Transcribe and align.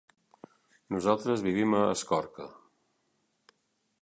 Nosaltres 0.95 1.45
vivim 1.49 1.77
a 1.81 1.85
Escorca. 1.93 2.51